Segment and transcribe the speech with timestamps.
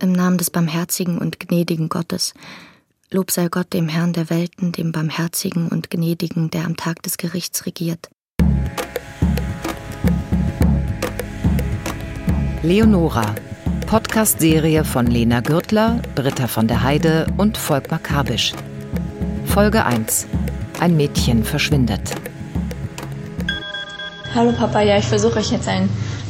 [0.00, 2.32] Im Namen des barmherzigen und gnädigen Gottes.
[3.10, 7.16] Lob sei Gott dem Herrn der Welten, dem barmherzigen und gnädigen, der am Tag des
[7.16, 8.08] Gerichts regiert.
[12.62, 13.34] Leonora,
[13.86, 18.52] Podcast-Serie von Lena Gürtler, Britta von der Heide und Volkmar Kabisch.
[19.46, 20.28] Folge 1.
[20.78, 22.14] Ein Mädchen verschwindet.
[24.32, 25.88] Hallo Papa, ja, ich versuche euch jetzt ein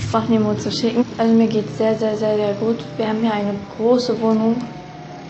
[0.09, 1.05] Sprachmemo zu schicken.
[1.19, 2.79] Also mir geht es sehr, sehr, sehr, sehr gut.
[2.97, 4.57] Wir haben hier eine große Wohnung,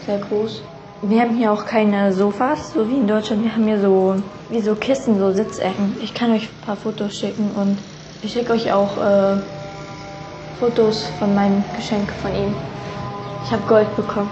[0.06, 0.62] sehr groß.
[1.02, 3.42] Wir haben hier auch keine Sofas, so wie in Deutschland.
[3.42, 4.14] Wir haben hier so
[4.50, 5.96] wie so Kissen, so Sitzecken.
[6.00, 7.76] Ich kann euch ein paar Fotos schicken und
[8.22, 9.38] ich schicke euch auch äh,
[10.60, 12.54] Fotos von meinem Geschenk von ihm.
[13.44, 14.30] Ich habe Gold bekommen.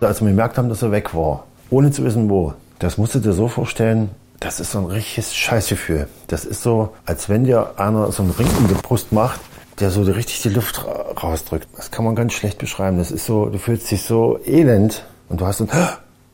[0.00, 3.18] Als wir gemerkt haben, dass er weg war, ohne zu wissen wo, das musst du
[3.18, 6.07] dir so vorstellen, das ist so ein richtiges Scheißgefühl.
[6.27, 9.39] Das ist so, als wenn dir einer so einen Ring um die Brust macht,
[9.79, 10.85] der so richtig die Luft
[11.21, 11.67] rausdrückt.
[11.75, 12.97] Das kann man ganz schlecht beschreiben.
[12.97, 15.67] Das ist so, du fühlst dich so elend und du hast so,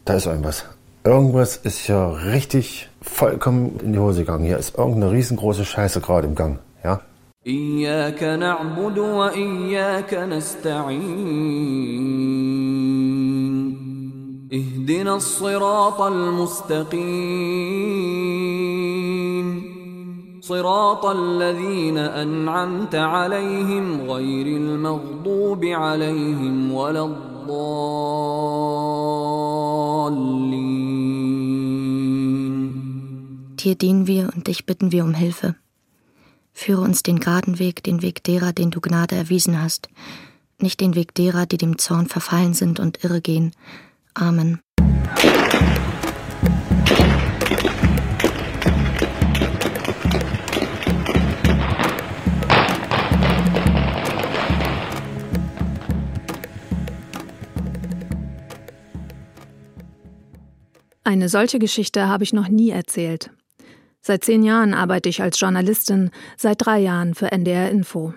[0.06, 0.66] da ist irgendwas.
[1.04, 4.46] Irgendwas ist ja richtig vollkommen in die Hose gegangen.
[4.46, 6.60] Hier ist irgendeine riesengroße Scheiße gerade im Gang.
[6.84, 7.02] Ja?
[7.48, 10.96] إياك نعبد وإياك نستعين
[14.54, 17.66] اهدنا الصراط المستقيم
[20.42, 27.36] صراط الذين أنعمت عليهم غير المغضوب عليهم ولا الضالين
[33.66, 35.56] Dir dienen wir und dich bitten wir um Hilfe.
[36.54, 39.90] Führe uns den geraden Weg, den Weg derer, den du Gnade erwiesen hast,
[40.60, 43.54] nicht den Weg derer, die dem Zorn verfallen sind und irre gehen.
[44.15, 44.61] Amen.
[61.03, 63.31] Eine solche Geschichte habe ich noch nie erzählt.
[64.01, 68.15] Seit zehn Jahren arbeite ich als Journalistin, seit drei Jahren für NDR Info.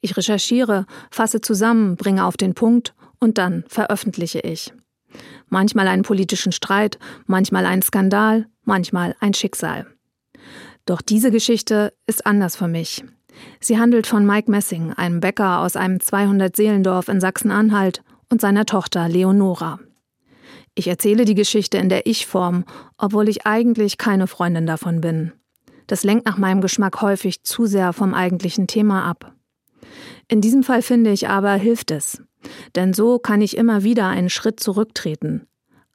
[0.00, 4.72] Ich recherchiere, fasse zusammen, bringe auf den Punkt und dann veröffentliche ich.
[5.48, 9.86] Manchmal einen politischen Streit, manchmal einen Skandal, manchmal ein Schicksal.
[10.86, 13.04] Doch diese Geschichte ist anders für mich.
[13.60, 19.08] Sie handelt von Mike Messing, einem Bäcker aus einem 200-Seelendorf in Sachsen-Anhalt und seiner Tochter
[19.08, 19.78] Leonora.
[20.74, 22.64] Ich erzähle die Geschichte in der Ich-Form,
[22.98, 25.32] obwohl ich eigentlich keine Freundin davon bin.
[25.86, 29.34] Das lenkt nach meinem Geschmack häufig zu sehr vom eigentlichen Thema ab.
[30.28, 32.22] In diesem Fall finde ich aber, hilft es.
[32.74, 35.46] Denn so kann ich immer wieder einen Schritt zurücktreten.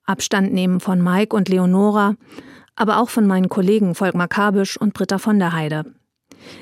[0.06, 2.16] Abstand nehmen von Mike und Leonora,
[2.76, 5.86] aber auch von meinen Kollegen Volkmar Kabisch und Britta von der Heide.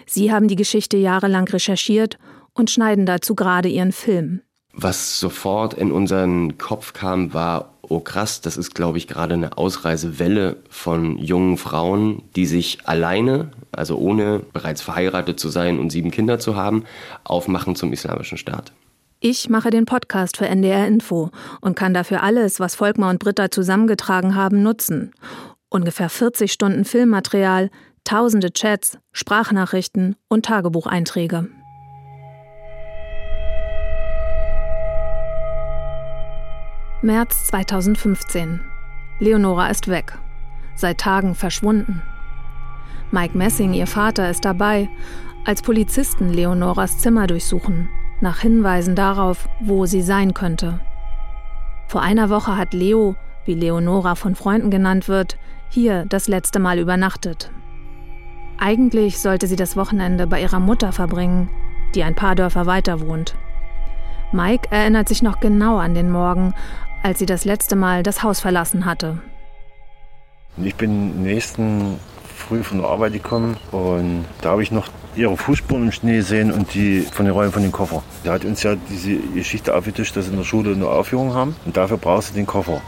[0.06, 2.18] Sie haben die Geschichte jahrelang recherchiert
[2.54, 4.42] und schneiden dazu gerade ihren Film.
[4.74, 9.58] Was sofort in unseren Kopf kam, war, oh krass, das ist, glaube ich, gerade eine
[9.58, 16.12] Ausreisewelle von jungen Frauen, die sich alleine, also ohne bereits verheiratet zu sein und sieben
[16.12, 16.86] Kinder zu haben,
[17.24, 18.72] aufmachen zum Islamischen Staat.
[19.22, 23.52] Ich mache den Podcast für NDR Info und kann dafür alles, was Volkmar und Britta
[23.52, 25.12] zusammengetragen haben, nutzen.
[25.68, 27.70] Ungefähr 40 Stunden Filmmaterial,
[28.06, 31.50] tausende Chats, Sprachnachrichten und Tagebucheinträge.
[37.02, 38.62] März 2015.
[39.20, 40.18] Leonora ist weg.
[40.76, 42.02] Seit Tagen verschwunden.
[43.12, 44.88] Mike Messing, ihr Vater, ist dabei,
[45.44, 47.90] als Polizisten Leonoras Zimmer durchsuchen,
[48.22, 50.80] nach Hinweisen darauf, wo sie sein könnte.
[51.88, 55.38] Vor einer Woche hat Leo, wie Leonora von Freunden genannt wird,
[55.70, 57.52] hier das letzte Mal übernachtet.
[58.60, 61.50] Eigentlich sollte sie das Wochenende bei ihrer Mutter verbringen,
[61.96, 63.36] die ein paar Dörfer weiter wohnt.
[64.32, 66.54] Mike erinnert sich noch genau an den Morgen,
[67.02, 69.20] als sie das letzte Mal das Haus verlassen hatte.
[70.58, 71.98] Ich bin nächsten
[72.36, 76.52] früh von der Arbeit gekommen und da habe ich noch ihre Fußspuren im Schnee gesehen
[76.52, 78.04] und die von den Räumen von den Koffer.
[78.24, 81.76] Der hat uns ja diese Geschichte aufgetischt, dass in der Schule eine Aufführung haben und
[81.78, 82.82] dafür brauchst du den Koffer.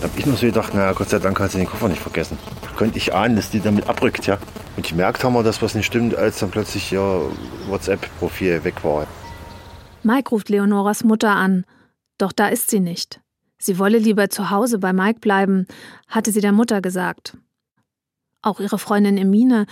[0.00, 2.02] Da habe ich noch so gedacht, naja, Gott sei Dank hast du den Koffer nicht
[2.02, 2.38] vergessen.
[2.62, 4.38] Da könnte ich ahnen, dass die damit abrückt, ja.
[4.76, 7.22] Und gemerkt haben wir, dass was nicht stimmt, als dann plötzlich ihr
[7.68, 9.06] WhatsApp-Profil weg war.
[10.02, 11.64] Mike ruft Leonoras Mutter an,
[12.18, 13.20] doch da ist sie nicht.
[13.58, 15.66] Sie wolle lieber zu Hause bei Mike bleiben,
[16.08, 17.38] hatte sie der Mutter gesagt.
[18.42, 19.66] Auch ihre Freundin Emine,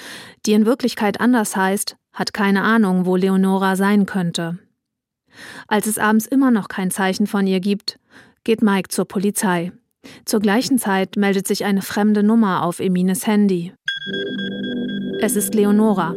[0.46, 4.58] die in Wirklichkeit anders heißt, hat keine Ahnung, wo Leonora sein könnte.
[5.66, 7.98] Als es abends immer noch kein Zeichen von ihr gibt,
[8.44, 9.72] geht Mike zur Polizei.
[10.24, 13.72] Zur gleichen Zeit meldet sich eine fremde Nummer auf Emines Handy.
[15.20, 16.14] Es ist Leonora.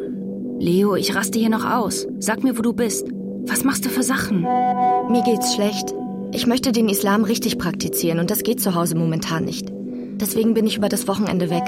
[0.60, 2.08] Leo, ich raste hier noch aus.
[2.20, 3.08] Sag mir, wo du bist.
[3.46, 4.42] Was machst du für Sachen?
[4.42, 5.94] Mir geht's schlecht.
[6.34, 9.70] Ich möchte den Islam richtig praktizieren und das geht zu Hause momentan nicht.
[10.20, 11.64] Deswegen bin ich über das Wochenende weg.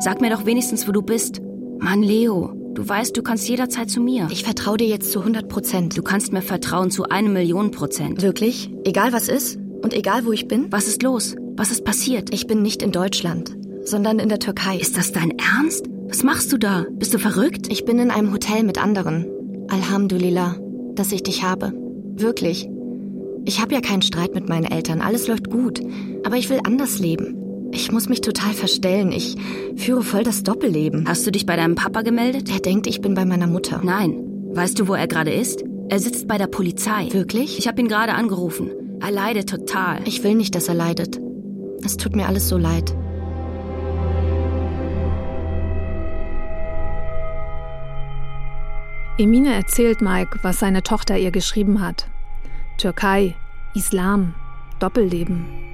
[0.00, 1.40] Sag mir doch wenigstens, wo du bist.
[1.78, 4.28] Mann, Leo, du weißt, du kannst jederzeit zu mir.
[4.30, 5.96] Ich vertraue dir jetzt zu 100 Prozent.
[5.96, 8.22] Du kannst mir vertrauen zu eine Million Prozent.
[8.22, 8.70] Wirklich?
[8.84, 9.58] Egal was ist?
[9.82, 10.66] Und egal wo ich bin?
[10.70, 11.36] Was ist los?
[11.56, 12.32] Was ist passiert?
[12.34, 14.78] Ich bin nicht in Deutschland, sondern in der Türkei.
[14.78, 15.86] Ist das dein Ernst?
[16.08, 16.86] Was machst du da?
[16.90, 17.66] Bist du verrückt?
[17.70, 19.26] Ich bin in einem Hotel mit anderen.
[19.68, 20.56] Alhamdulillah,
[20.94, 21.72] dass ich dich habe.
[22.16, 22.68] Wirklich.
[23.44, 25.80] Ich habe ja keinen Streit mit meinen Eltern, alles läuft gut.
[26.24, 27.43] Aber ich will anders leben.
[27.74, 29.10] Ich muss mich total verstellen.
[29.10, 29.36] Ich
[29.74, 31.08] führe voll das Doppelleben.
[31.08, 32.48] Hast du dich bei deinem Papa gemeldet?
[32.48, 33.80] Er denkt, ich bin bei meiner Mutter.
[33.82, 34.22] Nein.
[34.52, 35.64] Weißt du, wo er gerade ist?
[35.88, 37.08] Er sitzt bei der Polizei.
[37.10, 37.58] Wirklich?
[37.58, 38.70] Ich habe ihn gerade angerufen.
[39.00, 39.98] Er leidet total.
[40.04, 41.18] Ich will nicht, dass er leidet.
[41.84, 42.94] Es tut mir alles so leid.
[49.18, 52.06] Emine erzählt Mike, was seine Tochter ihr geschrieben hat.
[52.78, 53.34] Türkei,
[53.74, 54.34] Islam,
[54.78, 55.73] Doppelleben.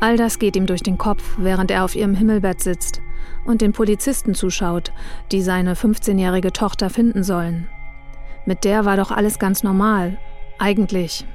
[0.00, 3.02] All das geht ihm durch den Kopf, während er auf ihrem Himmelbett sitzt
[3.44, 4.92] und den Polizisten zuschaut,
[5.30, 7.68] die seine 15-jährige Tochter finden sollen.
[8.46, 10.16] Mit der war doch alles ganz normal,
[10.58, 11.26] eigentlich.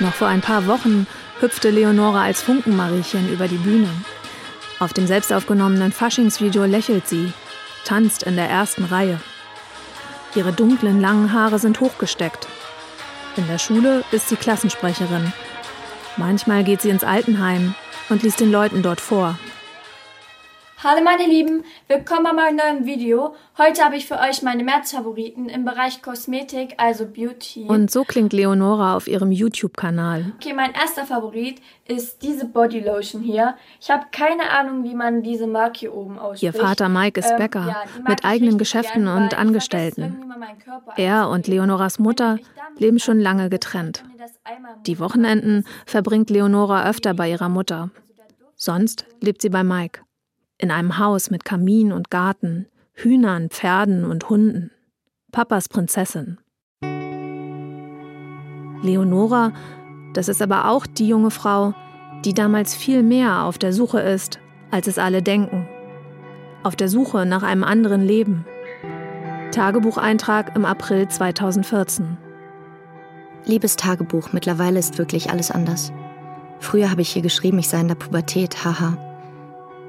[0.00, 1.06] Noch vor ein paar Wochen
[1.38, 3.88] hüpfte Leonora als Funkenmariechen über die Bühne.
[4.80, 7.32] Auf dem selbstaufgenommenen Faschingsvideo lächelt sie,
[7.84, 9.20] tanzt in der ersten Reihe.
[10.34, 12.48] Ihre dunklen, langen Haare sind hochgesteckt.
[13.36, 15.32] In der Schule ist sie Klassensprecherin
[16.16, 17.74] Manchmal geht sie ins Altenheim
[18.08, 19.38] und liest den Leuten dort vor.
[20.86, 23.34] Hallo meine Lieben, willkommen bei meinem neuen Video.
[23.56, 27.64] Heute habe ich für euch meine Märzfavoriten im Bereich Kosmetik, also Beauty.
[27.68, 30.34] Und so klingt Leonora auf ihrem YouTube-Kanal.
[30.34, 33.54] Okay, mein erster Favorit ist diese Bodylotion hier.
[33.80, 36.54] Ich habe keine Ahnung, wie man diese Marke hier oben ausspricht.
[36.54, 40.34] Ihr Vater Mike ist ähm, Bäcker ja, mit eigenen Geschäften gern, und Angestellten.
[40.96, 42.38] Er und Leonoras Mutter
[42.76, 44.04] leben schon lange getrennt.
[44.86, 47.88] Die Wochenenden verbringt Leonora öfter bei ihrer Mutter.
[48.54, 50.03] Sonst lebt sie bei Mike
[50.64, 54.70] in einem Haus mit Kamin und Garten, Hühnern, Pferden und Hunden.
[55.30, 56.38] Papas Prinzessin.
[58.82, 59.52] Leonora,
[60.14, 61.74] das ist aber auch die junge Frau,
[62.24, 64.40] die damals viel mehr auf der Suche ist,
[64.70, 65.68] als es alle denken.
[66.62, 68.46] Auf der Suche nach einem anderen Leben.
[69.50, 72.16] Tagebucheintrag im April 2014.
[73.44, 75.92] Liebes Tagebuch, mittlerweile ist wirklich alles anders.
[76.58, 79.13] Früher habe ich hier geschrieben, ich sei in der Pubertät, haha.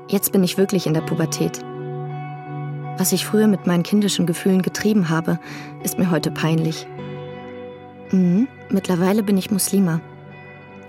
[0.08, 1.62] Jetzt bin ich wirklich in der Pubertät.
[2.98, 5.40] Was ich früher mit meinen kindischen Gefühlen getrieben habe,
[5.84, 6.88] ist mir heute peinlich.
[8.12, 10.00] Mhm, mittlerweile bin ich Muslima.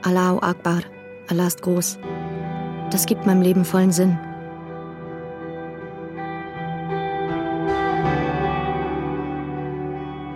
[0.03, 0.83] Allahu Akbar,
[1.29, 1.99] Allah ist groß.
[2.91, 4.19] Das gibt meinem Leben vollen Sinn.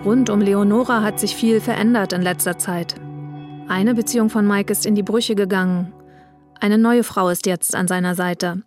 [0.05, 2.95] Rund um Leonora hat sich viel verändert in letzter Zeit.
[3.69, 5.93] Eine Beziehung von Mike ist in die Brüche gegangen.
[6.59, 8.63] Eine neue Frau ist jetzt an seiner Seite.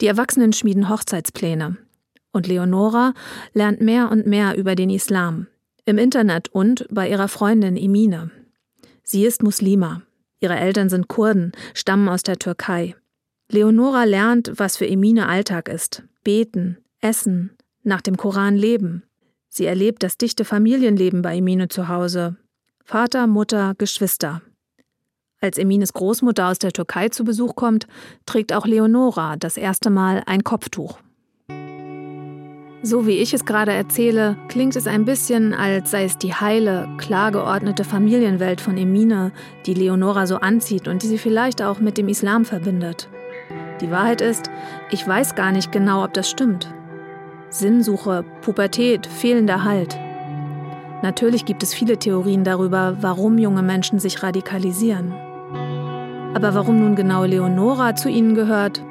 [0.00, 1.76] Die Erwachsenen schmieden Hochzeitspläne.
[2.32, 3.14] Und Leonora
[3.54, 5.46] lernt mehr und mehr über den Islam.
[5.86, 8.30] Im Internet und bei ihrer Freundin Emine.
[9.02, 10.02] Sie ist Muslima.
[10.40, 12.94] Ihre Eltern sind Kurden, stammen aus der Türkei.
[13.50, 16.02] Leonora lernt, was für Emine Alltag ist.
[16.24, 17.52] Beten, essen,
[17.84, 19.04] nach dem Koran leben.
[19.48, 22.36] Sie erlebt das dichte Familienleben bei Emine zu Hause.
[22.84, 24.42] Vater, Mutter, Geschwister.
[25.46, 27.86] Als Emines Großmutter aus der Türkei zu Besuch kommt,
[28.26, 30.98] trägt auch Leonora das erste Mal ein Kopftuch.
[32.82, 36.88] So wie ich es gerade erzähle, klingt es ein bisschen, als sei es die heile,
[36.98, 39.30] klar geordnete Familienwelt von Emine,
[39.66, 43.08] die Leonora so anzieht und die sie vielleicht auch mit dem Islam verbindet.
[43.80, 44.50] Die Wahrheit ist,
[44.90, 46.74] ich weiß gar nicht genau, ob das stimmt.
[47.50, 49.96] Sinnsuche, Pubertät, fehlender Halt.
[51.02, 55.14] Natürlich gibt es viele Theorien darüber, warum junge Menschen sich radikalisieren.
[56.36, 58.84] Aber warum nun genau Leonora zu ihnen gehört,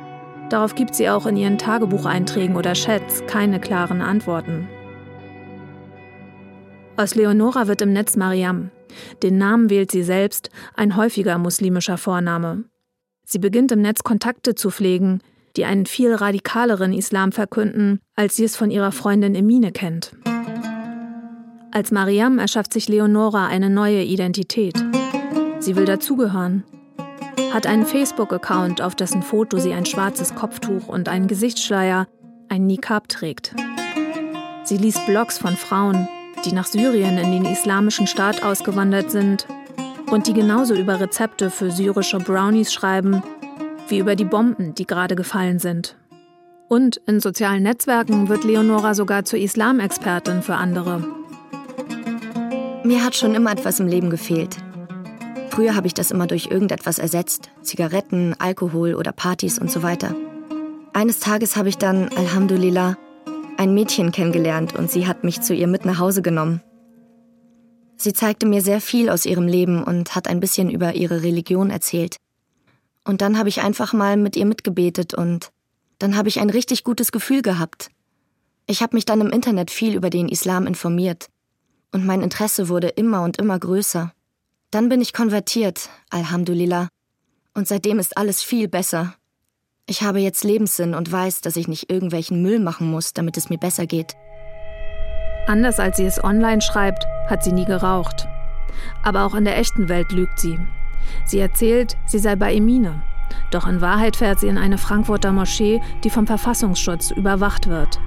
[0.49, 4.67] darauf gibt sie auch in ihren Tagebucheinträgen oder Chats keine klaren Antworten.
[6.97, 8.71] Aus Leonora wird im Netz Mariam.
[9.21, 12.63] Den Namen wählt sie selbst, ein häufiger muslimischer Vorname.
[13.25, 15.21] Sie beginnt im Netz Kontakte zu pflegen,
[15.55, 20.15] die einen viel radikaleren Islam verkünden, als sie es von ihrer Freundin Emine kennt.
[21.71, 24.83] Als Mariam erschafft sich Leonora eine neue Identität.
[25.59, 26.63] Sie will dazugehören,
[27.53, 32.07] hat einen Facebook-Account, auf dessen Foto sie ein schwarzes Kopftuch und einen Gesichtsschleier,
[32.49, 33.55] ein Nikab trägt.
[34.63, 36.07] Sie liest Blogs von Frauen,
[36.43, 39.47] die nach Syrien in den islamischen Staat ausgewandert sind
[40.11, 43.23] und die genauso über Rezepte für syrische Brownies schreiben,
[43.87, 45.95] wie über die Bomben, die gerade gefallen sind.
[46.67, 51.03] Und in sozialen Netzwerken wird Leonora sogar zur Islamexpertin für andere.
[52.83, 54.57] Mir hat schon immer etwas im Leben gefehlt.
[55.55, 57.49] Früher habe ich das immer durch irgendetwas ersetzt.
[57.61, 60.13] Zigaretten, Alkohol oder Partys und so weiter.
[60.91, 62.97] Eines Tages habe ich dann, Alhamdulillah,
[63.55, 66.61] ein Mädchen kennengelernt und sie hat mich zu ihr mit nach Hause genommen.
[67.95, 71.69] Sie zeigte mir sehr viel aus ihrem Leben und hat ein bisschen über ihre Religion
[71.69, 72.17] erzählt.
[73.05, 75.51] Und dann habe ich einfach mal mit ihr mitgebetet und
[75.99, 77.91] dann habe ich ein richtig gutes Gefühl gehabt.
[78.67, 81.27] Ich habe mich dann im Internet viel über den Islam informiert
[81.93, 84.11] und mein Interesse wurde immer und immer größer.
[84.75, 86.89] Dann bin ich konvertiert, Alhamdulillah.
[87.53, 89.15] Und seitdem ist alles viel besser.
[89.85, 93.49] Ich habe jetzt Lebenssinn und weiß, dass ich nicht irgendwelchen Müll machen muss, damit es
[93.49, 94.17] mir besser geht.
[95.47, 98.27] Anders als sie es online schreibt, hat sie nie geraucht.
[99.01, 100.59] Aber auch in der echten Welt lügt sie.
[101.25, 103.01] Sie erzählt, sie sei bei Emine.
[103.51, 108.01] Doch in Wahrheit fährt sie in eine Frankfurter Moschee, die vom Verfassungsschutz überwacht wird.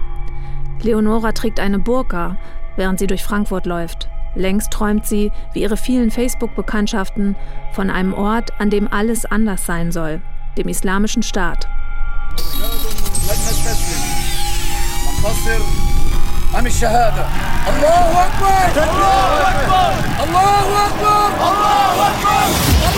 [0.82, 2.36] Leonora trägt eine Burka,
[2.76, 4.10] während sie durch Frankfurt läuft.
[4.34, 7.36] Längst träumt sie, wie ihre vielen Facebook-Bekanntschaften,
[7.72, 10.20] von einem Ort, an dem alles anders sein soll,
[10.56, 11.68] dem islamischen Staat.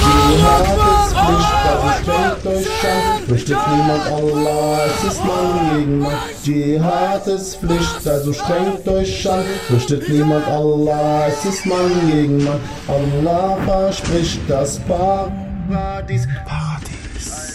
[0.01, 6.19] Niemand ist furchtbar, stellt euch an, fürchtet niemand Allah, es ist Mann gegen Mann.
[6.43, 12.61] Jihad ist Pflicht, also strengt euch an, fürchtet niemand Allah, es ist Mann gegen Mann.
[12.89, 16.27] Allah verspricht das Paradies.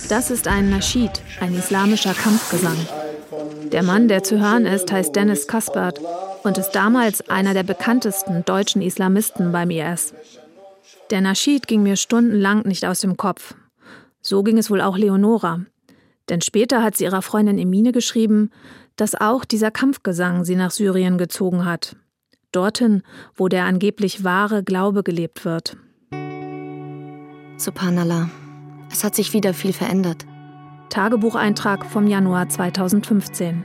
[0.10, 2.78] Das ist ein Naschid, ein islamischer Kampfgesang.
[3.72, 6.00] Der Mann, der zu hören ist, heißt Dennis Kaspert
[6.44, 10.14] und ist damals einer der bekanntesten deutschen Islamisten beim IS.
[11.12, 13.54] Der Naschid ging mir stundenlang nicht aus dem Kopf.
[14.22, 15.62] So ging es wohl auch Leonora.
[16.30, 18.50] Denn später hat sie ihrer Freundin Emine geschrieben,
[18.96, 21.96] dass auch dieser Kampfgesang sie nach Syrien gezogen hat.
[22.52, 23.04] Dorthin,
[23.36, 25.78] wo der angeblich wahre Glaube gelebt wird.
[27.58, 28.30] Subhanallah.
[28.92, 30.26] Es hat sich wieder viel verändert.
[30.90, 33.64] Tagebucheintrag vom Januar 2015.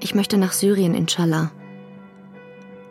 [0.00, 1.50] Ich möchte nach Syrien, inshallah.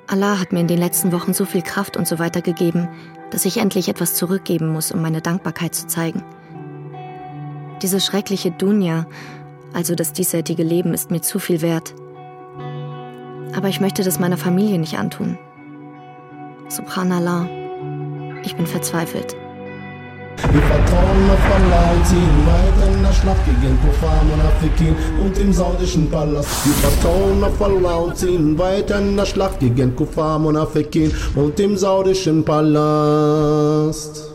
[0.07, 2.89] Allah hat mir in den letzten Wochen so viel Kraft und so weiter gegeben,
[3.31, 6.23] dass ich endlich etwas zurückgeben muss, um meine Dankbarkeit zu zeigen.
[7.81, 9.05] Diese schreckliche Dunja,
[9.73, 11.93] also das diesseitige Leben, ist mir zu viel wert.
[13.55, 15.37] Aber ich möchte das meiner Familie nicht antun.
[16.69, 17.47] Subhanallah,
[18.43, 19.35] ich bin verzweifelt.
[20.37, 25.51] Wir vertrauen auf Allah und ziehen weiter in der Schlacht gegen Kufar Munafikin und im
[25.51, 26.65] saudischen Palast.
[26.65, 31.75] Wir vertrauen auf Allah und ziehen weiter in der Schlacht gegen Kufar Munafikin und im
[31.75, 34.31] saudischen Palast.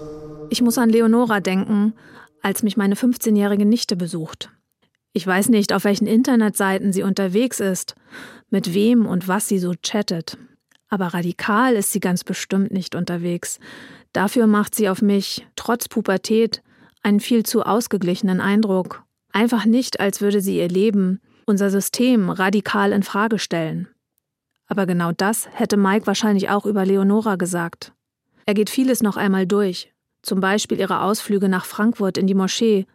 [0.50, 1.94] Ich muss an Leonora denken,
[2.42, 4.50] als mich meine 15-jährige Nichte besucht.
[5.12, 7.94] Ich weiß nicht, auf welchen Internetseiten sie unterwegs ist,
[8.50, 10.37] mit wem und was sie so chattet.
[10.88, 13.61] Aber radikal ist sie ganz bestimmt nicht unterwegs.
[14.12, 16.62] Dafür macht sie auf mich, trotz Pubertät,
[17.02, 19.02] einen viel zu ausgeglichenen Eindruck.
[19.33, 23.88] Einfach nicht, als würde sie ihr Leben, unser System radikal in Frage stellen.
[24.66, 27.92] Aber genau das hätte Mike wahrscheinlich auch über Leonora gesagt.
[28.47, 29.92] Er geht vieles noch einmal durch,
[30.23, 32.87] zum Beispiel ihre Ausflüge nach Frankfurt in die Moschee.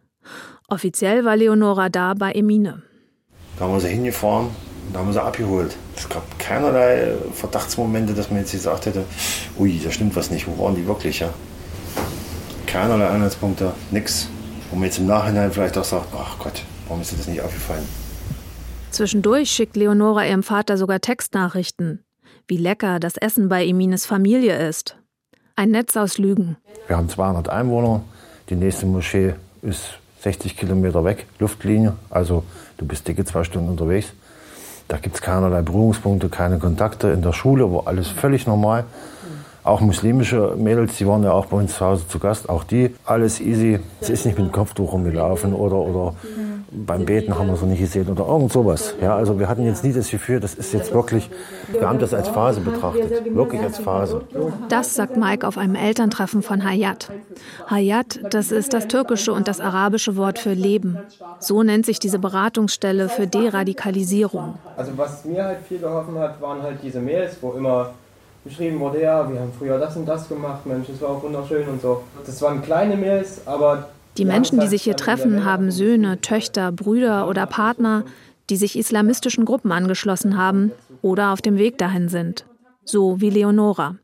[0.68, 2.84] Offiziell war Leonora da bei Emine.
[3.58, 4.50] Da haben wir sie hingefahren,
[4.94, 5.76] da haben wir sie abgeholt.
[5.96, 9.04] Es gab keinerlei Verdachtsmomente, dass man jetzt gesagt hätte,
[9.60, 11.30] ui, da stimmt was nicht, wo waren die wirklich, ja?
[12.66, 14.30] Keinerlei Anhaltspunkte, nix.
[14.70, 17.42] Wo man jetzt im Nachhinein vielleicht auch sagt, ach Gott, warum ist dir das nicht
[17.42, 17.88] aufgefallen?
[18.92, 22.04] Zwischendurch schickt Leonora ihrem Vater sogar Textnachrichten.
[22.48, 24.98] Wie lecker das Essen bei Emines Familie ist.
[25.56, 26.58] Ein Netz aus Lügen.
[26.88, 28.04] Wir haben 200 Einwohner.
[28.50, 31.94] Die nächste Moschee ist 60 Kilometer weg, Luftlinie.
[32.10, 32.44] Also
[32.78, 34.14] du bist dicke zwei Stunden unterwegs.
[34.88, 37.10] Da gibt es keinerlei Berührungspunkte, keine Kontakte.
[37.10, 38.86] In der Schule war alles völlig normal.
[39.68, 42.96] Auch muslimische Mädels, die waren ja auch bei uns zu Hause zu Gast, auch die,
[43.04, 43.82] alles easy.
[44.00, 46.14] Sie ist nicht mit dem Kopftuch rumgelaufen oder, oder
[46.72, 48.96] beim Beten haben wir sie nicht gesehen oder irgend sowas.
[49.02, 51.30] Ja, also wir hatten jetzt nie das Gefühl, das ist jetzt wirklich,
[51.74, 54.22] wir haben das als Phase betrachtet, wirklich als Phase.
[54.70, 57.12] Das sagt Mike auf einem Elterntreffen von Hayat.
[57.70, 60.98] Hayat, das ist das türkische und das arabische Wort für Leben.
[61.40, 64.56] So nennt sich diese Beratungsstelle für Deradikalisierung.
[64.78, 67.92] Also was mir halt viel geholfen hat, waren halt diese Mails, wo immer
[68.48, 71.68] beschrieben wurde, ja, wir haben früher das und das gemacht, Mensch, das war auch wunderschön
[71.68, 72.04] und so.
[72.26, 73.90] Das waren kleine Mails, aber...
[74.18, 78.04] Die Menschen, die sich hier treffen, haben Söhne, Töchter, Brüder oder Partner,
[78.50, 80.72] die sich islamistischen Gruppen angeschlossen haben
[81.04, 82.46] oder auf dem Weg dahin sind.
[82.84, 83.98] So wie Leonora.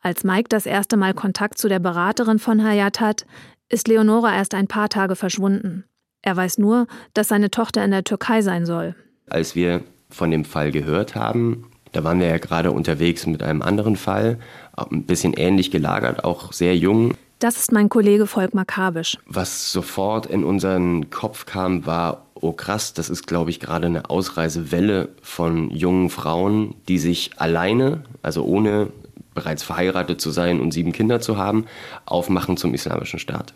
[0.00, 3.24] Als Mike das erste Mal Kontakt zu der Beraterin von Hayat hat,
[3.68, 5.84] ist Leonora erst ein paar Tage verschwunden.
[6.22, 8.94] Er weiß nur, dass seine Tochter in der Türkei sein soll.
[9.28, 13.62] Als wir von dem Fall gehört haben, da waren wir ja gerade unterwegs mit einem
[13.62, 14.38] anderen Fall,
[14.76, 17.14] ein bisschen ähnlich gelagert, auch sehr jung.
[17.38, 19.16] Das ist mein Kollege Volkmar Kabisch.
[19.26, 24.10] Was sofort in unseren Kopf kam, war, oh krass, das ist, glaube ich, gerade eine
[24.10, 28.88] Ausreisewelle von jungen Frauen, die sich alleine, also ohne
[29.34, 31.66] bereits verheiratet zu sein und sieben Kinder zu haben,
[32.04, 33.54] aufmachen zum Islamischen Staat.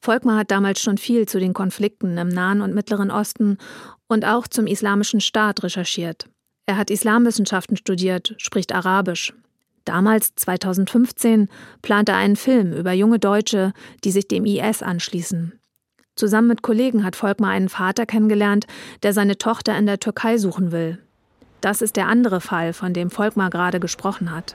[0.00, 3.58] Volkmar hat damals schon viel zu den Konflikten im Nahen und Mittleren Osten
[4.08, 6.26] und auch zum Islamischen Staat recherchiert.
[6.70, 9.32] Er hat Islamwissenschaften studiert, spricht Arabisch.
[9.84, 11.48] Damals, 2015,
[11.82, 13.72] plante er einen Film über junge Deutsche,
[14.04, 15.58] die sich dem IS anschließen.
[16.14, 18.68] Zusammen mit Kollegen hat Volkmar einen Vater kennengelernt,
[19.02, 21.00] der seine Tochter in der Türkei suchen will.
[21.60, 24.54] Das ist der andere Fall, von dem Volkmar gerade gesprochen hat.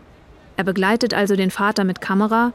[0.56, 2.54] Er begleitet also den Vater mit Kamera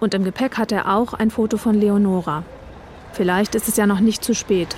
[0.00, 2.44] und im Gepäck hat er auch ein Foto von Leonora.
[3.12, 4.74] Vielleicht ist es ja noch nicht zu spät.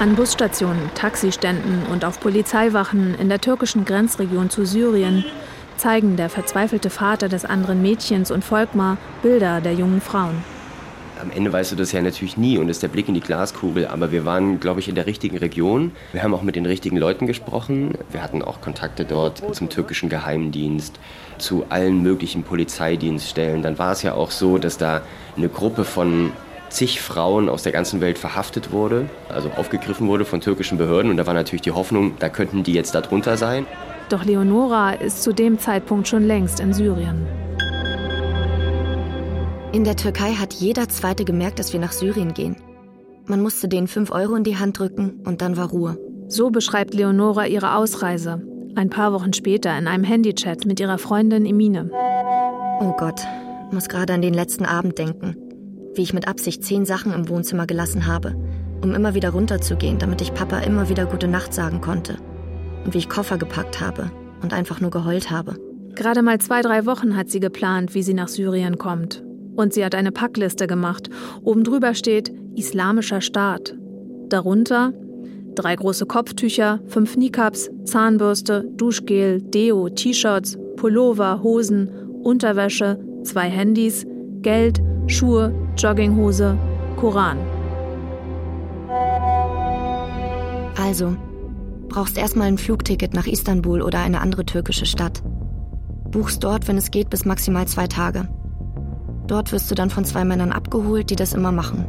[0.00, 5.24] An Busstationen, Taxiständen und auf Polizeiwachen in der türkischen Grenzregion zu Syrien
[5.76, 10.42] zeigen der verzweifelte Vater des anderen Mädchens und Volkmar Bilder der jungen Frauen
[11.24, 13.86] am Ende weißt du das ja natürlich nie und ist der Blick in die Glaskugel.
[13.86, 15.92] Aber wir waren, glaube ich, in der richtigen Region.
[16.12, 17.92] Wir haben auch mit den richtigen Leuten gesprochen.
[18.10, 21.00] Wir hatten auch Kontakte dort zum türkischen Geheimdienst,
[21.38, 23.62] zu allen möglichen Polizeidienststellen.
[23.62, 25.02] Dann war es ja auch so, dass da
[25.36, 26.32] eine Gruppe von
[26.74, 31.10] zig Frauen aus der ganzen Welt verhaftet wurde, also aufgegriffen wurde von türkischen Behörden.
[31.10, 33.66] Und da war natürlich die Hoffnung, da könnten die jetzt darunter sein.
[34.08, 37.26] Doch Leonora ist zu dem Zeitpunkt schon längst in Syrien.
[39.72, 42.56] In der Türkei hat jeder Zweite gemerkt, dass wir nach Syrien gehen.
[43.26, 45.98] Man musste denen 5 Euro in die Hand drücken und dann war Ruhe.
[46.28, 48.42] So beschreibt Leonora ihre Ausreise.
[48.76, 51.90] Ein paar Wochen später in einem Handychat mit ihrer Freundin Emine.
[52.80, 53.20] Oh Gott,
[53.70, 55.36] muss gerade an den letzten Abend denken.
[55.94, 58.34] Wie ich mit Absicht zehn Sachen im Wohnzimmer gelassen habe,
[58.82, 62.16] um immer wieder runterzugehen, damit ich Papa immer wieder gute Nacht sagen konnte.
[62.84, 64.10] Und wie ich Koffer gepackt habe
[64.42, 65.56] und einfach nur geheult habe.
[65.94, 69.22] Gerade mal zwei, drei Wochen hat sie geplant, wie sie nach Syrien kommt.
[69.56, 71.08] Und sie hat eine Packliste gemacht.
[71.42, 73.76] Oben drüber steht Islamischer Staat.
[74.28, 74.92] Darunter
[75.54, 81.88] drei große Kopftücher, fünf Kneecaps, Zahnbürste, Duschgel, Deo, T-Shirts, Pullover, Hosen,
[82.22, 84.06] Unterwäsche, zwei Handys,
[84.42, 86.56] Geld, Schuhe, Jogginghose,
[86.96, 87.38] Koran.
[90.80, 91.16] Also,
[91.88, 95.22] brauchst erstmal ein Flugticket nach Istanbul oder eine andere türkische Stadt.
[96.10, 98.28] Buchst dort, wenn es geht, bis maximal zwei Tage.
[99.26, 101.86] Dort wirst du dann von zwei Männern abgeholt, die das immer machen.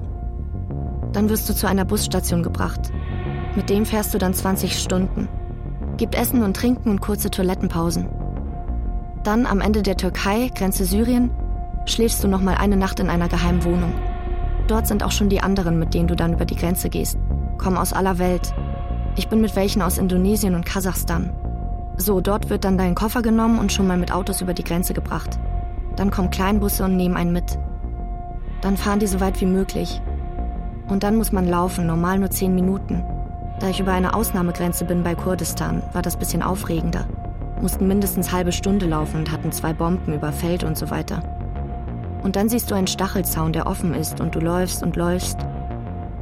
[1.14, 2.92] Dann wirst du zu einer Busstation gebracht.
[3.56, 5.30] Mit dem fährst du dann 20 Stunden.
[5.98, 8.10] Gibt Essen und Trinken und kurze Toilettenpausen.
[9.24, 11.32] Dann am Ende der Türkei, Grenze Syrien,
[11.86, 13.94] schläfst du noch mal eine Nacht in einer geheimen Wohnung.
[14.68, 17.18] Dort sind auch schon die anderen, mit denen du dann über die Grenze gehst.
[17.58, 18.54] Kommen aus aller Welt.
[19.16, 21.32] Ich bin mit welchen aus Indonesien und Kasachstan.
[21.98, 24.94] So, dort wird dann dein Koffer genommen und schon mal mit Autos über die Grenze
[24.94, 25.40] gebracht.
[25.96, 27.58] Dann kommen Kleinbusse und nehmen einen mit.
[28.62, 30.02] Dann fahren die so weit wie möglich.
[30.88, 33.04] Und dann muss man laufen, normal nur zehn Minuten.
[33.60, 37.08] Da ich über eine Ausnahmegrenze bin bei Kurdistan, war das bisschen aufregender.
[37.62, 41.24] Mussten mindestens halbe Stunde laufen und hatten zwei Bomben über Feld und so weiter.
[42.26, 45.38] Und dann siehst du einen Stachelzaun, der offen ist und du läufst und läufst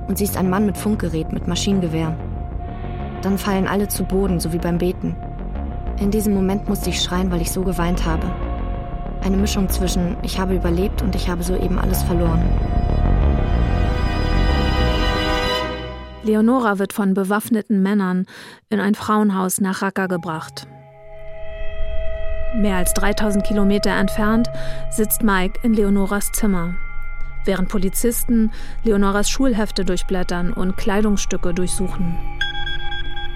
[0.10, 2.18] und siehst einen Mann mit Funkgerät, mit Maschinengewehr.
[3.22, 5.16] Dann fallen alle zu Boden, so wie beim Beten.
[6.02, 8.30] In diesem Moment musste ich schreien, weil ich so geweint habe.
[9.24, 12.44] Eine Mischung zwischen ich habe überlebt und ich habe soeben alles verloren.
[16.24, 18.26] Leonora wird von bewaffneten Männern
[18.70, 20.68] in ein Frauenhaus nach Raqqa gebracht.
[22.56, 24.48] Mehr als 3000 Kilometer entfernt
[24.92, 26.76] sitzt Mike in Leonoras Zimmer,
[27.46, 28.52] während Polizisten
[28.84, 32.16] Leonoras Schulhefte durchblättern und Kleidungsstücke durchsuchen.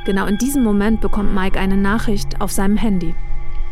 [0.05, 3.15] Genau in diesem Moment bekommt Mike eine Nachricht auf seinem Handy.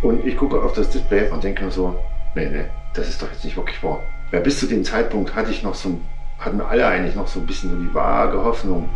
[0.02, 1.96] Und ich gucke auf das Display und denke mir so,
[2.34, 4.02] nee, nee, das ist doch jetzt nicht wirklich wahr.
[4.32, 6.00] Ja, bis zu dem Zeitpunkt hatte ich noch so,
[6.40, 8.90] hatten wir alle eigentlich noch so ein bisschen die vage Hoffnung,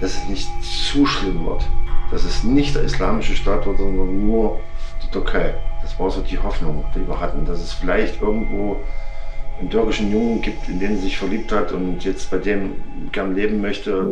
[0.00, 1.62] dass es nicht zu schlimm wird.
[2.10, 4.60] Dass es nicht der islamische Staat wird, sondern nur
[5.12, 5.54] Türkei.
[5.82, 8.76] Das war so die Hoffnung, die wir hatten, dass es vielleicht irgendwo
[9.60, 12.74] einen türkischen Jungen gibt, in den sie sich verliebt hat und jetzt bei dem
[13.12, 14.06] gern leben möchte.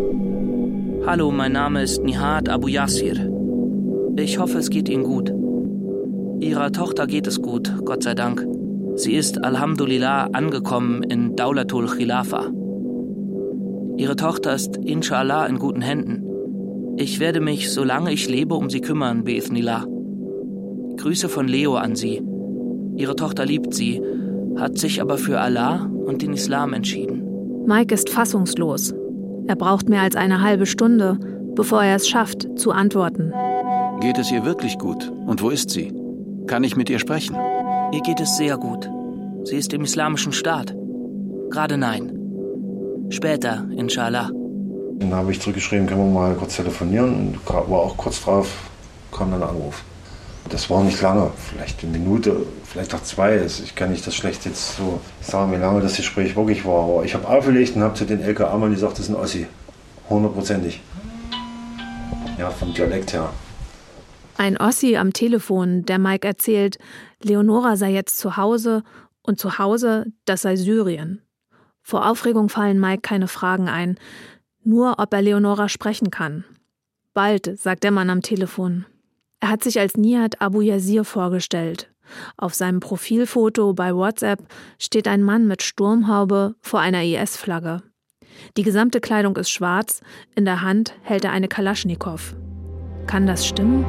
[1.07, 3.31] Hallo, mein Name ist Nihat Abu Yassir.
[4.17, 5.33] Ich hoffe, es geht Ihnen gut.
[6.41, 8.47] Ihrer Tochter geht es gut, Gott sei Dank.
[8.97, 12.51] Sie ist Alhamdulillah angekommen in Daulatul Khilafa.
[13.97, 16.25] Ihre Tochter ist inshallah in guten Händen.
[16.97, 19.87] Ich werde mich, solange ich lebe, um sie kümmern, Beithnillah.
[20.97, 22.23] Grüße von Leo an Sie.
[22.97, 24.01] Ihre Tochter liebt Sie,
[24.57, 27.23] hat sich aber für Allah und den Islam entschieden.
[27.67, 28.95] Mike ist fassungslos.
[29.47, 31.19] Er braucht mehr als eine halbe Stunde,
[31.55, 33.33] bevor er es schafft, zu antworten.
[34.01, 35.13] Geht es ihr wirklich gut?
[35.27, 35.93] Und wo ist sie?
[36.47, 37.37] Kann ich mit ihr sprechen?
[37.93, 38.89] Ihr geht es sehr gut.
[39.45, 40.75] Sie ist im islamischen Staat.
[41.51, 42.13] Gerade nein.
[43.11, 44.31] Später, inshallah.
[45.01, 47.35] Dann habe ich zurückgeschrieben, können wir mal kurz telefonieren.
[47.45, 48.71] Und war auch kurz drauf,
[49.11, 49.83] kam dann ein Anruf.
[50.51, 53.41] Das war nicht lange, vielleicht eine Minute, vielleicht auch zwei.
[53.45, 56.85] Ich kann nicht das schlecht jetzt so sagen, wie lange das Gespräch wirklich war.
[56.85, 59.47] Aber ich habe aufgelegt und habe zu den LKA-Mann gesagt, das ist ein Ossi.
[60.09, 60.81] Hundertprozentig.
[62.37, 63.31] Ja, vom Dialekt her.
[64.39, 66.79] Ein Ossi am Telefon, der Mike erzählt,
[67.23, 68.83] Leonora sei jetzt zu Hause
[69.23, 71.23] und zu Hause, das sei Syrien.
[71.83, 73.99] Vor Aufregung fallen Mike keine Fragen ein,
[74.65, 76.45] nur ob er Leonora sprechen kann.
[77.15, 78.87] Bald, sagt der Mann am Telefon.
[79.41, 81.91] Er hat sich als Nihat Abu Yazir vorgestellt.
[82.37, 84.41] Auf seinem Profilfoto bei WhatsApp
[84.79, 87.83] steht ein Mann mit Sturmhaube vor einer IS-Flagge.
[88.59, 90.03] Die gesamte Kleidung ist schwarz,
[90.35, 92.35] in der Hand hält er eine Kalaschnikow.
[93.07, 93.87] Kann das stimmen?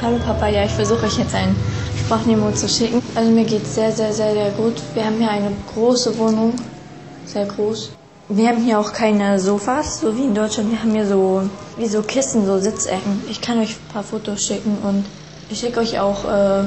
[0.00, 1.54] Hallo Papa, ja, ich versuche euch jetzt ein
[2.00, 3.02] Sprachnemo zu schicken.
[3.14, 4.74] Also mir geht es sehr, sehr, sehr, sehr gut.
[4.94, 6.54] Wir haben hier eine große Wohnung,
[7.26, 7.92] sehr groß.
[8.28, 10.70] Wir haben hier auch keine Sofas, so wie in Deutschland.
[10.70, 11.42] Wir haben hier so
[11.76, 13.20] wie so Kissen, so Sitzecken.
[13.28, 15.04] Ich kann euch ein paar Fotos schicken und
[15.50, 16.64] ich schicke euch auch äh,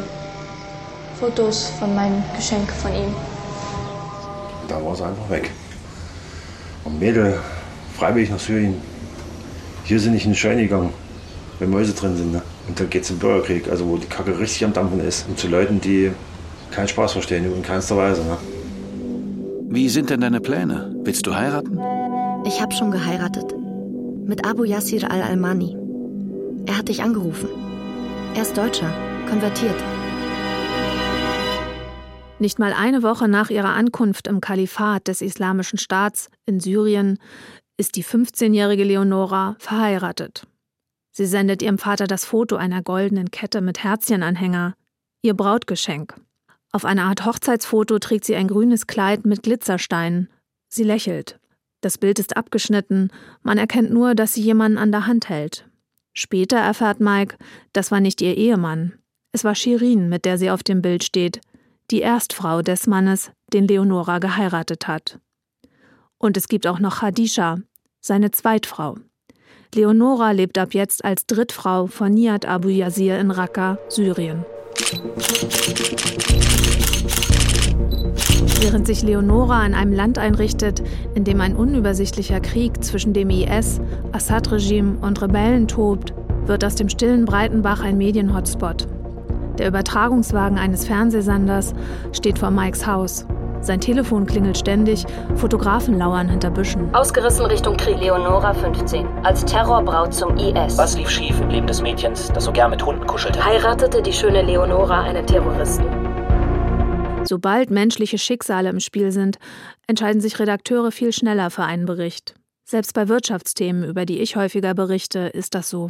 [1.17, 3.15] Fotos von meinem Geschenk von ihm.
[4.67, 5.49] Da war es einfach weg.
[6.83, 7.39] Und Mädel,
[7.97, 8.81] freiwillig nach Syrien.
[9.85, 10.93] Hier sind nicht in den Schein gegangen,
[11.59, 12.33] wenn Mäuse drin sind.
[12.33, 12.41] Ne?
[12.67, 15.25] Und da geht es im Bürgerkrieg, also wo die Kacke richtig am Dampfen ist.
[15.29, 16.11] Und zu Leuten, die
[16.71, 18.23] keinen Spaß verstehen, in keinster Weise.
[18.23, 18.37] Ne?
[19.67, 20.95] Wie sind denn deine Pläne?
[21.03, 21.79] Willst du heiraten?
[22.45, 23.53] Ich habe schon geheiratet.
[24.25, 25.75] Mit Abu Yassir al-Almani.
[26.67, 27.49] Er hat dich angerufen.
[28.35, 28.93] Er ist Deutscher,
[29.29, 29.75] konvertiert.
[32.37, 37.17] Nicht mal eine Woche nach ihrer Ankunft im Kalifat des Islamischen Staats in Syrien
[37.77, 40.47] ist die 15-jährige Leonora verheiratet.
[41.11, 44.75] Sie sendet ihrem Vater das Foto einer goldenen Kette mit Herzchenanhänger,
[45.21, 46.15] ihr Brautgeschenk.
[46.75, 50.27] Auf einer Art Hochzeitsfoto trägt sie ein grünes Kleid mit Glitzersteinen.
[50.67, 51.39] Sie lächelt.
[51.79, 53.11] Das Bild ist abgeschnitten,
[53.43, 55.69] man erkennt nur, dass sie jemanden an der Hand hält.
[56.11, 57.37] Später erfährt Mike,
[57.71, 58.91] das war nicht ihr Ehemann.
[59.31, 61.39] Es war Shirin, mit der sie auf dem Bild steht,
[61.91, 65.21] die Erstfrau des Mannes, den Leonora geheiratet hat.
[66.17, 67.59] Und es gibt auch noch Khadisha,
[68.01, 68.97] seine Zweitfrau.
[69.73, 74.43] Leonora lebt ab jetzt als Drittfrau von Nihat Abu Yazir in Raqqa, Syrien.
[78.59, 80.83] Während sich Leonora in einem Land einrichtet,
[81.13, 83.79] in dem ein unübersichtlicher Krieg zwischen dem IS,
[84.11, 86.13] Assad-Regime und Rebellen tobt,
[86.45, 88.87] wird aus dem stillen Breitenbach ein Medienhotspot.
[89.57, 91.73] Der Übertragungswagen eines Fernsehsenders
[92.11, 93.25] steht vor Mikes Haus.
[93.65, 95.05] Sein Telefon klingelt ständig,
[95.37, 96.93] Fotografen lauern hinter Büschen.
[96.93, 97.99] Ausgerissen Richtung Krieg.
[97.99, 100.77] Leonora 15, als Terrorbraut zum IS.
[100.77, 103.43] Was lief schief im Leben des Mädchens, das so gern mit Hunden kuschelte?
[103.43, 105.87] Heiratete die schöne Leonora einen Terroristen.
[107.27, 109.39] Sobald menschliche Schicksale im Spiel sind,
[109.87, 112.35] entscheiden sich Redakteure viel schneller für einen Bericht.
[112.65, 115.89] Selbst bei Wirtschaftsthemen, über die ich häufiger berichte, ist das so.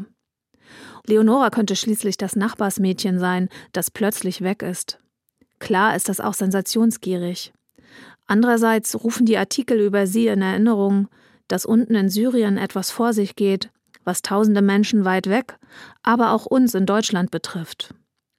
[1.05, 4.97] Leonora könnte schließlich das Nachbarsmädchen sein, das plötzlich weg ist.
[5.59, 7.51] Klar ist das auch sensationsgierig.
[8.27, 11.07] Andererseits rufen die Artikel über sie in Erinnerung,
[11.47, 13.69] dass unten in Syrien etwas vor sich geht,
[14.03, 15.57] was tausende Menschen weit weg,
[16.03, 17.93] aber auch uns in Deutschland betrifft.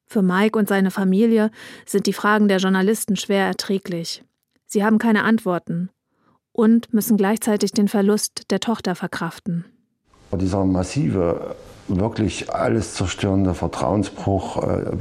[0.06, 1.50] Für Mike und seine Familie
[1.84, 4.24] sind die Fragen der Journalisten schwer erträglich.
[4.66, 5.90] Sie haben keine Antworten
[6.52, 9.64] und müssen gleichzeitig den Verlust der Tochter verkraften.
[10.32, 11.56] Dieser massive,
[11.88, 14.92] wirklich alles zerstörende Vertrauensbruch, äh,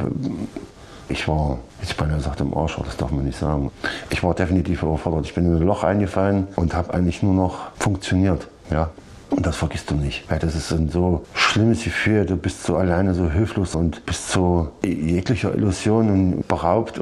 [1.10, 3.72] ich war, ich beinahe gesagt, im Arsch, das darf man nicht sagen.
[4.10, 5.26] Ich war definitiv überfordert.
[5.26, 8.48] Ich bin in ein Loch eingefallen und habe eigentlich nur noch funktioniert.
[8.72, 8.90] Ja.
[9.30, 10.30] Und das vergisst du nicht.
[10.30, 12.26] Weil das ist ein so schlimmes Gefühl.
[12.26, 17.02] Du bist so alleine, so hilflos und bist so jeglicher Illusionen beraubt.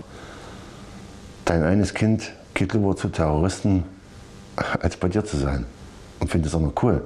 [1.46, 3.84] Dein eines Kind geht lieber zu Terroristen,
[4.80, 5.66] als bei dir zu sein.
[6.20, 7.06] Und findet es auch noch cool.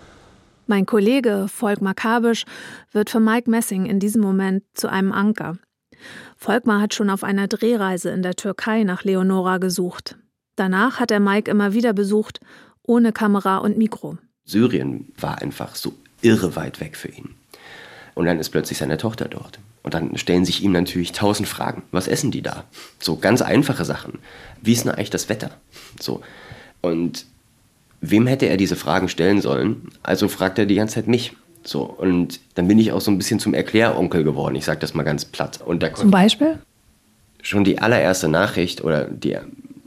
[0.68, 2.44] Mein Kollege Volkmar Kabisch
[2.92, 5.58] wird für Mike Messing in diesem Moment zu einem Anker.
[6.38, 10.18] Volkmar hat schon auf einer Drehreise in der Türkei nach Leonora gesucht.
[10.56, 12.40] Danach hat er Mike immer wieder besucht,
[12.84, 14.18] ohne Kamera und Mikro.
[14.46, 17.36] Syrien war einfach so irre weit weg für ihn.
[18.16, 19.60] Und dann ist plötzlich seine Tochter dort.
[19.84, 21.84] Und dann stellen sich ihm natürlich tausend Fragen.
[21.92, 22.64] Was essen die da?
[23.00, 24.20] So ganz einfache Sachen.
[24.62, 25.52] Wie ist denn eigentlich das Wetter?
[26.00, 26.22] So.
[26.82, 27.26] Und
[28.02, 29.90] wem hätte er diese Fragen stellen sollen?
[30.04, 31.34] Also fragt er die ganze Zeit mich.
[31.68, 34.56] So, und dann bin ich auch so ein bisschen zum Erkläronkel geworden.
[34.56, 35.60] Ich sage das mal ganz platt.
[35.66, 36.60] Und da Zum Beispiel?
[37.42, 39.38] Schon die allererste Nachricht oder die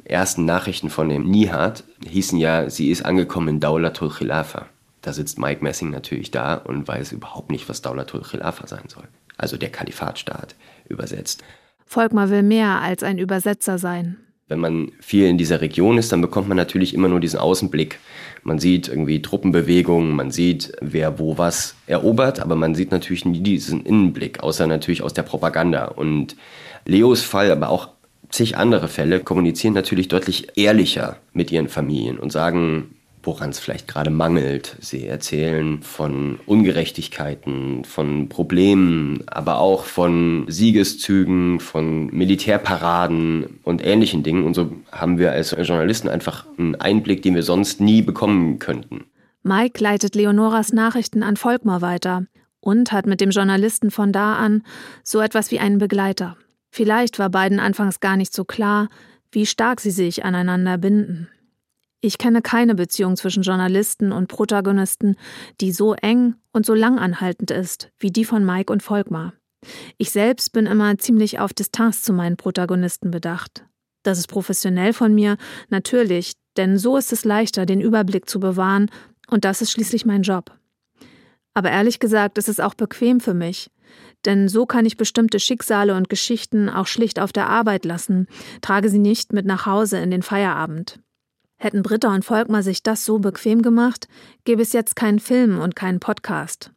[0.04, 4.66] ersten Nachrichten von dem Nihat hießen ja, sie ist angekommen in Daulatul Khilafa.
[5.00, 9.04] Da sitzt Mike Messing natürlich da und weiß überhaupt nicht, was Daulatul Khilafa sein soll.
[9.38, 11.42] Also der Kalifatstaat übersetzt.
[11.86, 14.18] Volkmar will mehr als ein Übersetzer sein.
[14.50, 18.00] Wenn man viel in dieser Region ist, dann bekommt man natürlich immer nur diesen Außenblick.
[18.42, 23.40] Man sieht irgendwie Truppenbewegungen, man sieht, wer wo was erobert, aber man sieht natürlich nie
[23.40, 25.84] diesen Innenblick, außer natürlich aus der Propaganda.
[25.84, 26.34] Und
[26.84, 27.90] Leos Fall, aber auch
[28.28, 33.88] zig andere Fälle kommunizieren natürlich deutlich ehrlicher mit ihren Familien und sagen, woran es vielleicht
[33.88, 34.76] gerade mangelt.
[34.80, 44.44] Sie erzählen von Ungerechtigkeiten, von Problemen, aber auch von Siegeszügen, von Militärparaden und ähnlichen Dingen.
[44.44, 49.04] Und so haben wir als Journalisten einfach einen Einblick, den wir sonst nie bekommen könnten.
[49.42, 52.26] Mike leitet Leonoras Nachrichten an Volkmar weiter
[52.60, 54.62] und hat mit dem Journalisten von da an
[55.02, 56.36] so etwas wie einen Begleiter.
[56.70, 58.88] Vielleicht war beiden anfangs gar nicht so klar,
[59.32, 61.28] wie stark sie sich aneinander binden.
[62.02, 65.16] Ich kenne keine Beziehung zwischen Journalisten und Protagonisten,
[65.60, 69.34] die so eng und so langanhaltend ist wie die von Mike und Volkmar.
[69.98, 73.66] Ich selbst bin immer ziemlich auf Distanz zu meinen Protagonisten bedacht.
[74.02, 75.36] Das ist professionell von mir,
[75.68, 78.90] natürlich, denn so ist es leichter, den Überblick zu bewahren,
[79.28, 80.50] und das ist schließlich mein Job.
[81.52, 83.70] Aber ehrlich gesagt ist es auch bequem für mich,
[84.24, 88.26] denn so kann ich bestimmte Schicksale und Geschichten auch schlicht auf der Arbeit lassen,
[88.62, 90.98] trage sie nicht mit nach Hause in den Feierabend.
[91.62, 94.08] Hätten Britta und Volkmar sich das so bequem gemacht,
[94.44, 96.72] gäbe es jetzt keinen Film und keinen Podcast.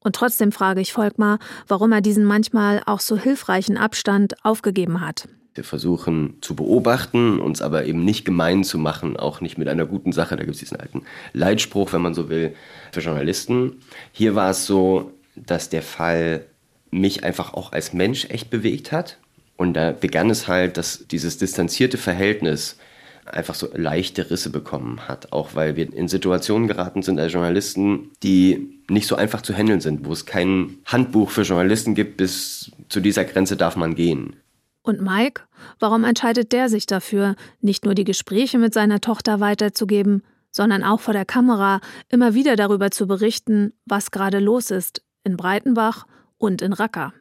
[0.00, 5.28] Und trotzdem frage ich Volkmar, warum er diesen manchmal auch so hilfreichen Abstand aufgegeben hat.
[5.54, 9.86] Wir versuchen zu beobachten, uns aber eben nicht gemein zu machen, auch nicht mit einer
[9.86, 10.34] guten Sache.
[10.34, 12.56] Da gibt es diesen alten Leitspruch, wenn man so will,
[12.90, 13.76] für Journalisten.
[14.10, 16.44] Hier war es so, dass der Fall
[16.90, 19.18] mich einfach auch als Mensch echt bewegt hat.
[19.56, 22.78] Und da begann es halt, dass dieses distanzierte Verhältnis
[23.26, 25.32] einfach so leichte Risse bekommen hat.
[25.32, 29.80] Auch weil wir in Situationen geraten sind als Journalisten, die nicht so einfach zu handeln
[29.80, 34.36] sind, wo es kein Handbuch für Journalisten gibt, bis zu dieser Grenze darf man gehen.
[34.82, 35.42] Und Mike,
[35.78, 41.00] warum entscheidet der sich dafür, nicht nur die Gespräche mit seiner Tochter weiterzugeben, sondern auch
[41.00, 46.06] vor der Kamera immer wieder darüber zu berichten, was gerade los ist in Breitenbach
[46.36, 47.14] und in Racker.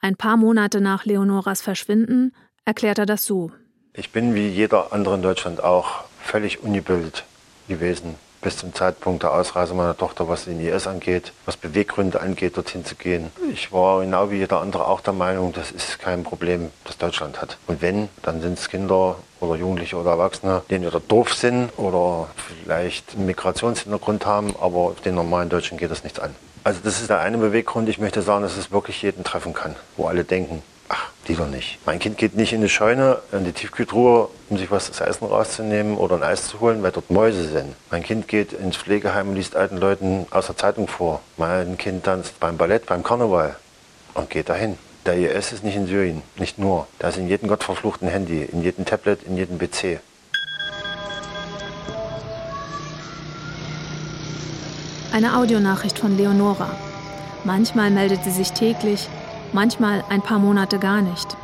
[0.00, 2.32] Ein paar Monate nach Leonoras Verschwinden
[2.64, 3.50] erklärt er das so.
[3.92, 7.24] Ich bin wie jeder andere in Deutschland auch völlig ungebildet
[7.66, 12.56] gewesen bis zum Zeitpunkt der Ausreise meiner Tochter, was den IS angeht, was Beweggründe angeht,
[12.56, 13.30] dorthin zu gehen.
[13.52, 17.42] Ich war genau wie jeder andere auch der Meinung, das ist kein Problem, das Deutschland
[17.42, 17.58] hat.
[17.66, 22.28] Und wenn, dann sind es Kinder oder Jugendliche oder Erwachsene, die entweder doof sind oder
[22.36, 26.34] vielleicht einen Migrationshintergrund haben, aber den normalen Deutschen geht das nichts an.
[26.62, 27.88] Also das ist der eine Beweggrund.
[27.88, 31.78] Ich möchte sagen, dass es wirklich jeden treffen kann, wo alle denken, Ach, doch nicht.
[31.86, 35.24] Mein Kind geht nicht in die Scheune, in die Tiefkühltruhe, um sich was zu essen
[35.24, 37.76] rauszunehmen oder ein Eis zu holen, weil dort Mäuse sind.
[37.92, 41.20] Mein Kind geht ins Pflegeheim und liest alten Leuten aus der Zeitung vor.
[41.36, 43.54] Mein Kind tanzt beim Ballett, beim Karneval
[44.14, 44.78] und geht dahin.
[45.06, 46.88] Der IS ist nicht in Syrien, nicht nur.
[47.00, 50.00] Der ist in jedem gottverfluchten Handy, in jedem Tablet, in jedem PC.
[55.12, 56.70] Eine Audionachricht von Leonora.
[57.44, 59.08] Manchmal meldet sie sich täglich,
[59.52, 61.36] manchmal ein paar Monate gar nicht.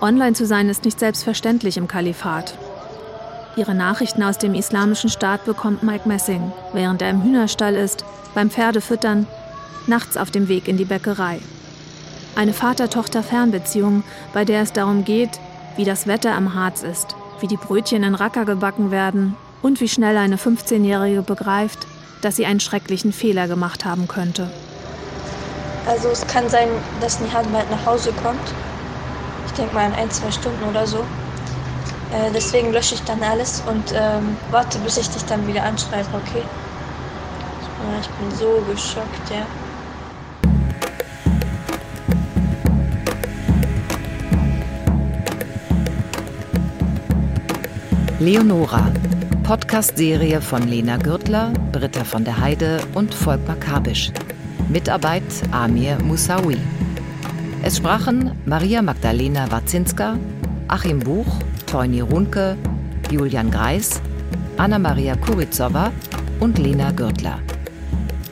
[0.00, 2.58] Online zu sein ist nicht selbstverständlich im Kalifat.
[3.56, 8.50] Ihre Nachrichten aus dem islamischen Staat bekommt Mike Messing, während er im Hühnerstall ist, beim
[8.50, 9.26] Pferdefüttern,
[9.86, 11.38] nachts auf dem Weg in die Bäckerei.
[12.34, 15.38] Eine Vater-Tochter-Fernbeziehung, bei der es darum geht,
[15.76, 19.88] wie das Wetter am Harz ist, wie die Brötchen in Racker gebacken werden und wie
[19.88, 21.86] schnell eine 15-Jährige begreift,
[22.22, 24.50] dass sie einen schrecklichen Fehler gemacht haben könnte.
[25.86, 26.68] Also es kann sein,
[27.00, 28.54] dass Nihat bald nach Hause kommt.
[29.46, 30.98] Ich denke mal in ein, zwei Stunden oder so.
[30.98, 36.08] Äh, deswegen lösche ich dann alles und ähm, warte, bis ich dich dann wieder anschreibe,
[36.14, 36.42] okay?
[38.00, 39.44] Ich bin so geschockt, ja.
[48.20, 48.92] Leonora,
[49.42, 54.12] Podcast-Serie von Lena Gürtler, Britta von der Heide und Volkmar Kabisch.
[54.72, 56.56] Mitarbeit Amir Moussaoui.
[57.62, 60.16] Es sprachen Maria Magdalena Wazinska,
[60.68, 61.26] Achim Buch,
[61.66, 62.56] Teuni Runke,
[63.10, 64.00] Julian Greis,
[64.56, 65.92] Anna-Maria Kurizowa
[66.40, 67.38] und Lena Gürtler.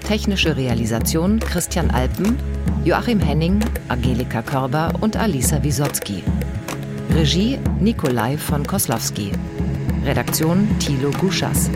[0.08, 2.38] Technische Realisation Christian Alpen,
[2.86, 6.22] Joachim Henning, Angelika Körber und Alisa Wisotzki.
[7.14, 9.32] Regie Nikolai von Koslowski.
[10.06, 11.68] Redaktion Thilo Guschas.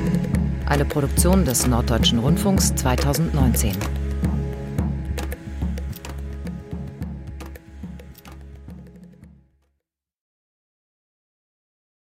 [0.65, 4.04] Eine Produktion des Norddeutschen Rundfunks 2019.